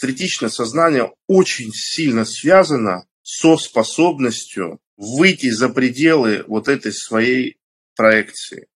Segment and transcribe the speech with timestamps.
[0.00, 7.58] третичное сознание очень сильно связано со способностью выйти за пределы вот этой своей
[7.94, 8.68] проекции.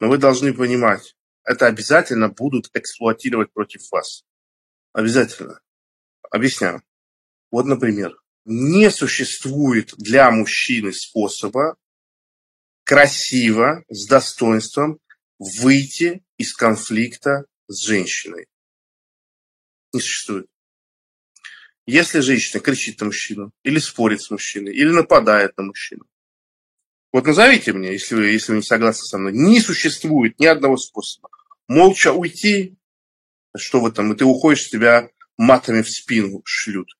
[0.00, 4.24] Но вы должны понимать, это обязательно будут эксплуатировать против вас.
[4.92, 5.60] Обязательно.
[6.30, 6.82] Объясняю.
[7.50, 11.76] Вот, например, не существует для мужчины способа
[12.84, 14.98] красиво, с достоинством
[15.38, 18.46] выйти из конфликта с женщиной.
[19.98, 20.46] Не существует.
[21.84, 26.04] Если женщина кричит на мужчину, или спорит с мужчиной, или нападает на мужчину,
[27.12, 30.76] вот назовите мне, если вы, если вы не согласны со мной, не существует ни одного
[30.76, 31.30] способа.
[31.66, 32.76] Молча уйти,
[33.56, 36.90] что в этом, и ты уходишь, тебя матами в спину шлют.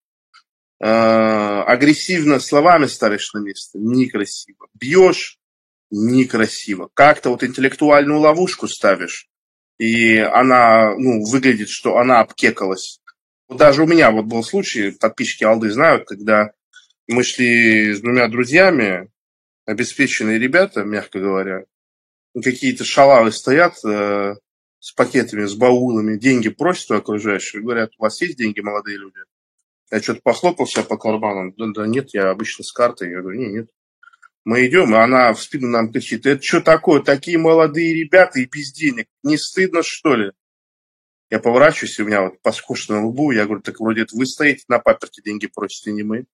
[0.81, 4.67] А, агрессивно словами ставишь на место, некрасиво.
[4.75, 5.39] Бьешь,
[5.93, 6.91] некрасиво.
[6.95, 9.28] Как-то вот интеллектуальную ловушку ставишь,
[9.79, 13.01] и она, ну, выглядит, что она обкекалась.
[13.49, 16.53] Вот даже у меня вот был случай, подписчики Алды знают, когда
[17.07, 19.11] мы шли с двумя друзьями,
[19.65, 21.65] обеспеченные ребята, мягко говоря,
[22.35, 24.35] какие-то шалавы стоят э,
[24.81, 29.19] с пакетами, с баулами, деньги просят у окружающих, говорят, у вас есть деньги, молодые люди?
[29.91, 33.39] Я что-то похлопал себя по карманам, да, да нет, я обычно с картой, я говорю,
[33.39, 33.71] нет, нет.
[34.49, 38.47] Мы идем, и она в спину нам кричит, это что такое, такие молодые ребята и
[38.47, 40.33] без денег, не стыдно что ли?
[41.29, 42.55] Я поворачиваюсь, и у меня вот по
[42.89, 46.25] на лбу, я говорю, так вроде это вы стоите на паперте, деньги просите, не мы.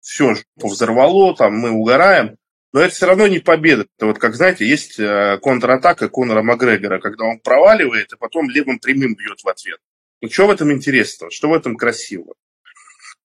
[0.00, 2.36] Все, взорвало, там мы угораем,
[2.72, 3.86] но это все равно не победа.
[3.96, 8.80] Это вот, как знаете, есть э, контратака Конора Макгрегора, когда он проваливает, и потом левым
[8.80, 9.78] прямым бьет в ответ.
[10.20, 11.30] Ну, что в этом интересного?
[11.30, 12.34] Что в этом красивого?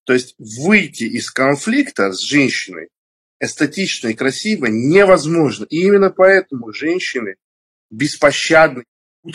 [0.04, 2.90] То есть выйти из конфликта с женщиной
[3.42, 5.66] эстетично и красиво невозможно.
[5.66, 7.36] И именно поэтому женщины
[7.90, 8.86] беспощадны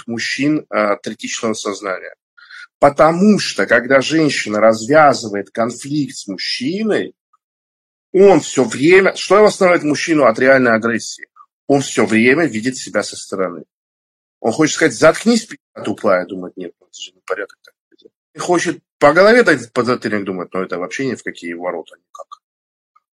[0.06, 2.14] мужчин э, третичного сознания.
[2.78, 7.14] Потому что, когда женщина развязывает конфликт с мужчиной,
[8.12, 9.14] он все время...
[9.16, 11.28] Что останавливает мужчину от реальной агрессии?
[11.66, 13.64] Он все время видит себя со стороны.
[14.40, 15.48] Он хочет сказать, заткнись,
[15.84, 16.26] тупая.
[16.26, 17.58] Думает, нет, это же не порядок.
[18.34, 22.42] И хочет по голове дать подзатыльник, думает, но это вообще ни в какие ворота никак.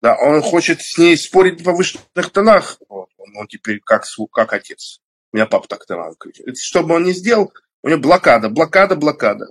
[0.01, 2.77] Да, он хочет с ней спорить в повышенных тонах.
[2.87, 5.01] Он, он теперь как, как отец.
[5.31, 6.15] У меня папа так тонал.
[6.55, 9.47] Что бы он ни сделал, у него блокада, блокада, блокада.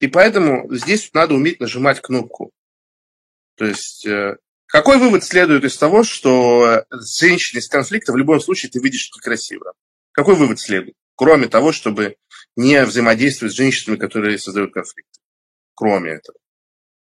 [0.00, 2.50] И поэтому здесь надо уметь нажимать кнопку.
[3.56, 4.36] То есть, э,
[4.66, 9.10] какой вывод следует из того, что с женщиной из конфликта в любом случае ты видишь
[9.14, 9.74] некрасиво?
[10.10, 10.96] Какой вывод следует?
[11.14, 12.16] Кроме того, чтобы
[12.56, 15.10] не взаимодействовать с женщинами, которые создают конфликт.
[15.74, 16.36] Кроме этого.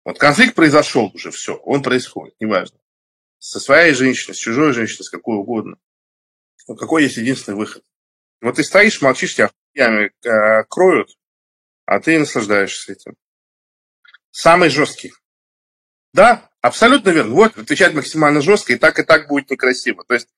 [0.09, 2.79] Вот конфликт произошел уже, все, он происходит, неважно.
[3.39, 5.77] Со своей женщиной, с чужой женщиной, с какой угодно.
[6.67, 7.85] Но какой есть единственный выход?
[8.41, 11.11] Вот ты стоишь, молчишь, тебя хуями э, кроют,
[11.85, 13.17] а ты наслаждаешься этим.
[14.31, 15.13] Самый жесткий.
[16.15, 17.35] Да, абсолютно верно.
[17.35, 20.05] Вот, отвечать максимально жестко, и так, и так будет некрасиво.
[20.05, 20.29] То есть,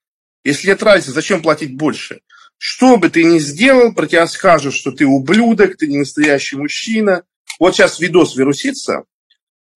[0.42, 2.22] если нет разницы, зачем платить больше?
[2.59, 7.25] Что бы ты ни сделал, про тебя скажут, что ты ублюдок, ты не настоящий мужчина.
[7.60, 9.04] Вот сейчас видос вирусится,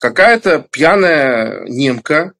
[0.09, 2.33] какая-то пьяная немка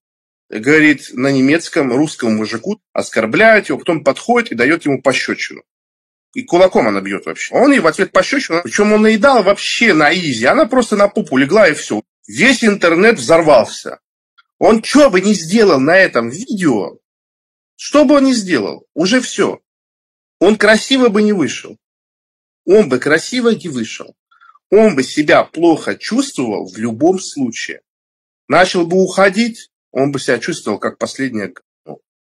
[0.50, 5.64] говорит на немецком русскому мужику, оскорбляет его, потом подходит и дает ему пощечину.
[6.34, 7.56] И кулаком она бьет вообще.
[7.56, 8.62] Он ей в ответ пощечину.
[8.62, 10.46] Причем он наедал вообще на изи.
[10.46, 12.03] Она просто на пупу легла и все.
[12.28, 14.00] Весь интернет взорвался.
[14.59, 17.00] Он что бы ни сделал на этом видео,
[17.78, 19.59] что бы он ни сделал, уже все.
[20.40, 21.78] Он красиво бы не вышел.
[22.66, 24.16] Он бы красиво не вышел.
[24.78, 27.80] Он бы себя плохо чувствовал в любом случае.
[28.50, 31.53] Начал бы уходить, он бы себя чувствовал как последняя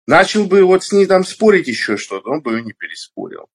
[0.08, 3.50] Начал бы вот с ней там спорить еще что-то, он бы ее не переспорил.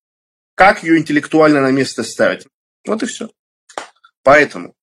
[0.54, 2.46] Как ее интеллектуально на место ставить?
[2.86, 3.30] Вот и все.
[4.22, 4.74] Поэтому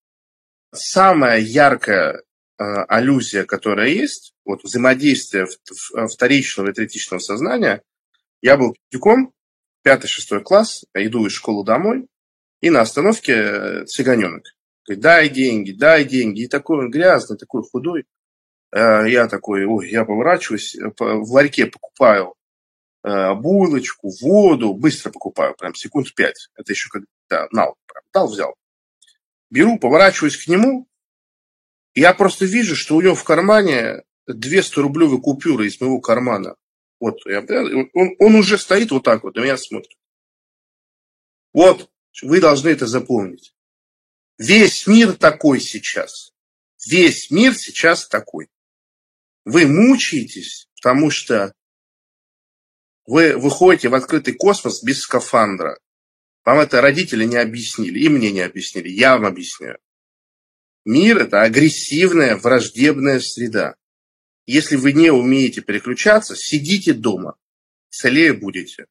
[0.74, 2.24] самая яркая
[2.58, 5.46] э, аллюзия, которая есть, вот взаимодействие
[6.12, 7.84] вторичного и третичного сознания,
[8.42, 9.32] я был пятюком,
[9.84, 12.08] пятый-шестой класс, иду из школы домой,
[12.62, 14.44] и на остановке э, цыганенок.
[14.88, 16.42] Говорит, дай деньги, дай деньги.
[16.42, 18.06] И такой он грязный, такой худой.
[18.72, 22.36] Э, я такой, ой, я поворачиваюсь, в ларьке покупаю
[23.04, 26.50] Э, булочку, воду, быстро покупаю, прям секунд пять.
[26.56, 28.56] Это еще когда нал, прям дал, взял.
[29.50, 30.88] Беру, поворачиваюсь к нему,
[31.96, 36.56] я просто вижу, что у него в кармане 200 рублевые купюры из моего кармана.
[37.00, 37.40] Вот, я,
[37.94, 39.98] он, он уже стоит вот так вот, на меня смотрит.
[41.54, 41.90] Вот,
[42.22, 43.54] вы должны это запомнить.
[44.38, 46.34] Весь мир такой сейчас.
[46.88, 48.50] Весь мир сейчас такой.
[49.46, 51.54] Вы мучаетесь, потому что
[53.06, 55.80] вы выходите в открытый космос без скафандра.
[56.44, 58.90] Вам это родители не объяснили, и мне не объяснили.
[58.90, 59.78] Я вам объясняю.
[60.86, 63.76] Мир– это агрессивная, враждебная среда.
[64.48, 67.36] Если вы не умеете переключаться, сидите дома,
[67.90, 68.88] целее будете.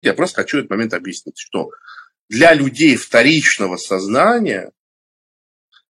[0.00, 1.70] Я просто хочу этот момент объяснить, что
[2.28, 4.72] для людей вторичного сознания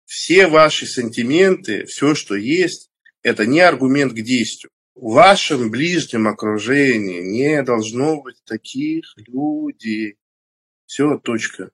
[0.04, 2.90] все ваши сантименты, все, что есть,
[3.22, 4.70] это не аргумент к действию.
[4.94, 10.16] В вашем ближнем окружении не должно быть таких людей.
[10.86, 11.70] Все, точка.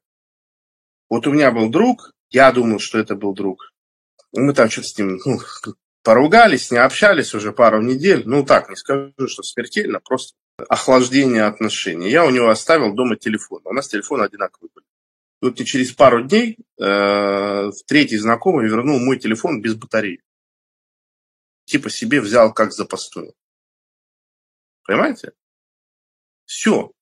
[1.08, 3.72] Вот у меня был друг, я думал, что это был друг.
[4.32, 5.40] Мы там что-то с ним ну,
[6.02, 8.22] поругались, не общались уже пару недель.
[8.24, 10.34] Ну так, не скажу, что смертельно, просто
[10.68, 12.10] охлаждение отношений.
[12.10, 13.62] Я у него оставил дома телефон.
[13.64, 14.86] У нас телефоны одинаковые были.
[15.40, 20.22] Вот и через пару дней э, третий знакомый вернул мой телефон без батареи.
[21.64, 23.34] Типа себе взял как запасную.
[24.84, 25.32] Понимаете?
[26.44, 26.92] Все.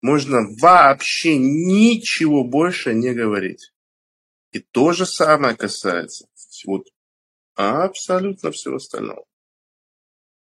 [0.00, 3.72] Можно вообще ничего больше не говорить.
[4.50, 6.26] И то же самое касается
[6.66, 6.88] вот
[7.54, 9.24] абсолютно всего остального.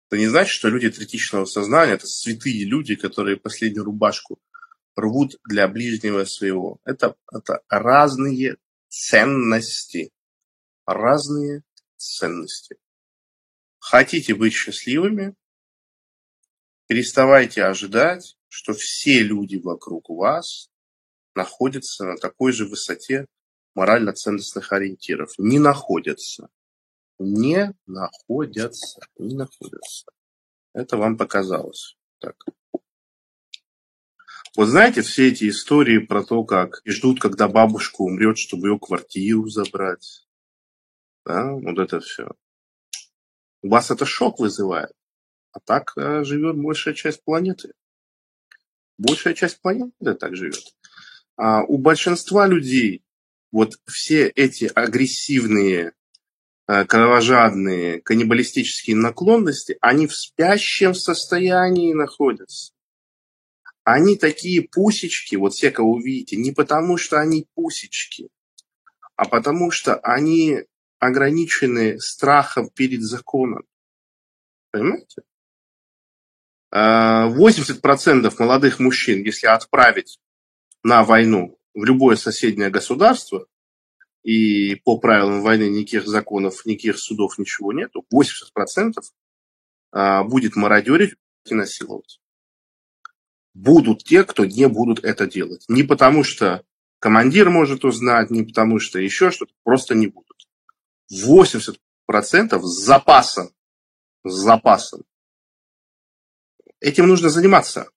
[0.08, 4.40] Это не значит, что люди третичного сознания– это святые люди, которые последнюю рубашку
[4.96, 6.80] рвут для ближнего своего.
[6.86, 8.58] Это, это разные
[8.88, 10.12] ценности.
[10.86, 11.64] Разные
[11.98, 12.78] ценности.
[13.80, 15.36] Хотите быть счастливыми?
[16.88, 20.70] Переставайте ожидать, что все люди вокруг вас
[21.34, 23.26] находятся на такой же высоте
[23.74, 25.32] морально-ценностных ориентиров.
[25.38, 26.50] Не находятся.
[27.20, 29.00] Не находятся.
[29.18, 30.06] Не находятся.
[30.74, 31.98] Это вам показалось.
[32.20, 32.36] Так.
[34.56, 39.48] Вот знаете, все эти истории про то, как ждут, когда бабушка умрет, чтобы ее квартиру
[39.50, 40.26] забрать.
[41.26, 42.30] Да, вот это все.
[43.62, 44.94] У вас это шок вызывает.
[45.52, 47.74] А так э, живет большая часть планеты.
[48.98, 50.76] Большая часть планеты так живет.
[51.36, 53.04] А у большинства людей
[53.52, 55.94] вот все эти агрессивные,
[56.66, 62.74] кровожадные, каннибалистические наклонности, они в спящем состоянии находятся.
[63.84, 68.30] Они такие пусечки, вот все, кого видите, не потому что они пусечки,
[69.16, 70.64] а потому что они
[70.98, 73.64] ограничены страхом перед законом.
[74.72, 75.22] Понимаете?
[76.74, 80.20] 80% молодых мужчин, если отправить
[80.84, 83.48] на войну в любое соседнее государство,
[84.26, 88.94] и по правилам войны никаких законов, никаких судов, ничего нету, 80%
[89.92, 91.14] а, будет мародерить
[91.46, 92.20] и насиловать.
[93.54, 95.66] Будут те, кто не будут это делать.
[95.68, 96.64] Не потому что
[96.98, 100.48] командир может узнать, не потому что еще что-то, просто не будут.
[101.14, 101.78] 80%
[102.60, 103.52] с запасом,
[104.24, 105.04] с запасом
[106.80, 107.90] Этим нужно заниматься.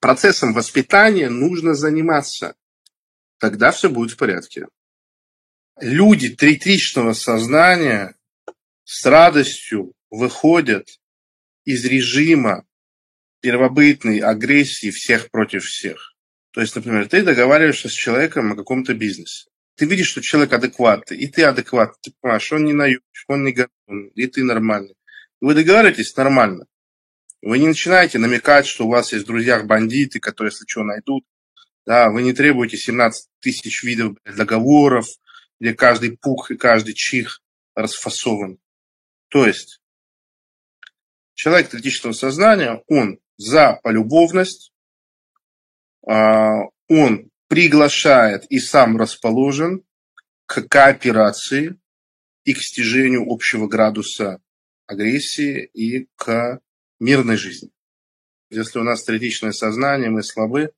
[0.00, 2.56] Процессом воспитания нужно заниматься.
[3.38, 4.66] Тогда все будет в порядке.
[5.80, 8.14] Люди тритричного сознания
[8.84, 10.86] с радостью выходят
[11.64, 12.64] из режима
[13.40, 16.14] первобытной агрессии всех против всех.
[16.52, 19.48] То есть, например, ты договариваешься с человеком о каком-то бизнесе.
[19.76, 21.98] Ты видишь, что человек адекватный, и ты адекватный.
[22.00, 23.72] Ты понимаешь, он не наебщик, он не готов,
[24.14, 24.94] и ты нормальный.
[25.40, 26.66] Вы договариваетесь нормально.
[27.42, 31.24] Вы не начинаете намекать, что у вас есть в друзьях бандиты, которые, если что, найдут.
[31.84, 35.06] Да, вы не требуете 17 тысяч видов договоров,
[35.60, 37.42] где каждый пух и каждый чих
[37.74, 38.58] расфасован.
[39.28, 39.80] То есть
[41.34, 44.72] человек критичного сознания, он за полюбовность,
[46.06, 49.84] а, он приглашает и сам расположен
[50.46, 51.78] к кооперации
[52.44, 54.40] и к стяжению общего градуса
[54.86, 56.60] агрессии и к
[57.00, 57.70] мирной жизни.
[58.50, 60.72] Если у нас третичное сознание, мы слабы,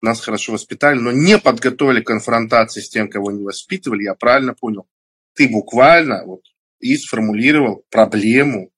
[0.00, 4.86] нас хорошо воспитали, но не подготовили конфронтации с тем, кого не воспитывали, я правильно понял.
[5.34, 6.42] Ты буквально вот
[6.80, 8.70] и сформулировал проблему,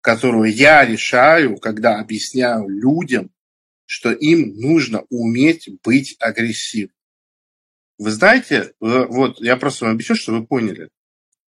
[0.00, 3.30] которую я решаю, когда объясняю людям,
[3.84, 6.96] что им нужно уметь быть агрессивным.
[7.98, 10.88] Вы знаете, вот я просто вам объясню, что вы поняли.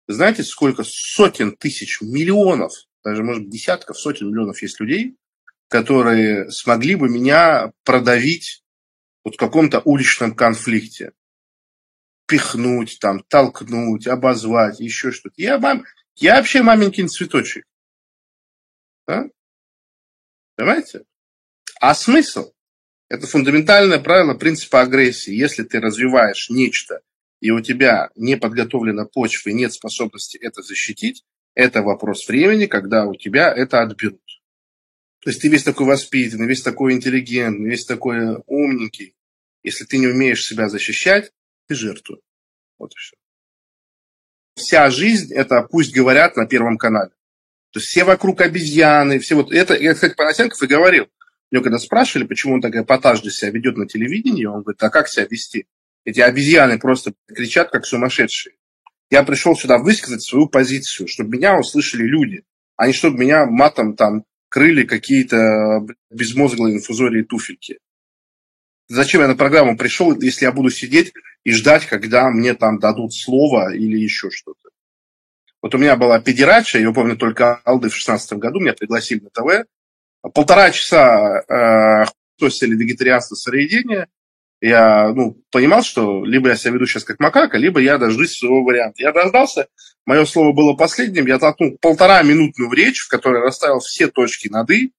[0.07, 5.17] Вы знаете, сколько сотен тысяч, миллионов даже, может, десятков, сотен миллионов есть людей,
[5.67, 8.62] которые смогли бы меня продавить
[9.23, 11.13] вот в каком-то уличном конфликте.
[12.25, 15.35] Пихнуть, там, толкнуть, обозвать, еще что-то.
[15.37, 15.85] Я, мам...
[16.15, 17.65] я вообще маменькин цветочек.
[19.07, 19.25] Да?
[20.55, 21.03] Понимаете?
[21.79, 22.53] А смысл?
[23.09, 25.33] Это фундаментальное правило принципа агрессии.
[25.33, 27.01] Если ты развиваешь нечто,
[27.41, 31.23] и у тебя не подготовлена почва и нет способности это защитить,
[31.55, 34.21] это вопрос времени, когда у тебя это отберут.
[35.23, 39.15] То есть ты весь такой воспитанный, весь такой интеллигентный, весь такой умненький.
[39.63, 41.31] Если ты не умеешь себя защищать,
[41.67, 42.19] ты жертва.
[42.77, 43.15] Вот и все.
[44.55, 47.11] вся жизнь это пусть говорят на Первом канале.
[47.71, 51.07] То есть все вокруг обезьяны, все вот это, я, кстати, Панасенков и говорил.
[51.51, 55.07] Мне когда спрашивали, почему он так эпатажно себя ведет на телевидении, он говорит, а как
[55.07, 55.67] себя вести?
[56.03, 58.55] Эти обезьяны просто кричат, как сумасшедшие.
[59.09, 62.43] Я пришел сюда высказать свою позицию, чтобы меня услышали люди,
[62.75, 67.79] а не чтобы меня матом там крыли какие-то безмозглые инфузории туфельки.
[68.87, 71.11] Зачем я на программу пришел, если я буду сидеть
[71.43, 74.69] и ждать, когда мне там дадут слово или еще что-то?
[75.63, 79.31] Вот у меня была педерача, я помню только Алды в 16 году, меня пригласили на
[79.31, 79.65] ТВ.
[80.21, 82.05] Полтора часа э,
[82.39, 84.07] или вегетарианство сыроедения.
[84.65, 88.63] Я ну, понимал, что либо я себя веду сейчас как макака, либо я дождусь своего
[88.63, 89.03] варианта.
[89.03, 89.67] Я дождался,
[90.05, 94.69] мое слово было последним, я толкнул полтора минутную речь, в которой расставил все точки над
[94.71, 94.93] «и»,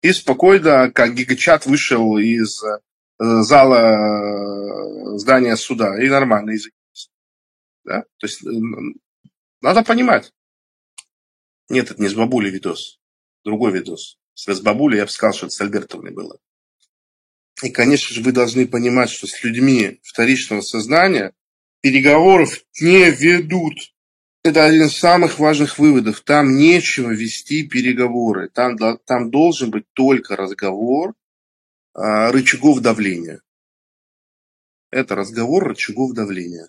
[0.00, 2.78] и спокойно, как гигачат, вышел из э,
[3.18, 7.10] зала э, здания суда и нормально извинился.
[7.84, 8.04] Да?
[8.16, 8.42] То есть
[9.60, 10.32] надо понимать.
[11.68, 13.00] Нет, это не с бабулей видос.
[13.44, 14.16] Другой видос.
[14.32, 16.38] С бабулей я бы сказал, что это с Альбертовной было.
[17.62, 21.32] И, конечно же, вы должны понимать, что с людьми вторичного сознания
[21.80, 23.94] переговоров не ведут.
[24.42, 26.20] Это один из самых важных выводов.
[26.20, 28.48] Там нечего вести переговоры.
[28.48, 31.14] Там, там должен быть только разговор
[31.94, 33.40] а, рычагов давления.
[34.90, 36.68] Это разговор рычагов давления.